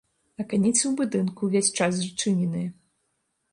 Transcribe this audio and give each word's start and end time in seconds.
Аканіцы 0.43 0.79
ў 0.85 0.91
будынку 1.01 1.39
ўвесь 1.51 1.71
час 1.79 1.91
зачыненыя. 2.01 2.69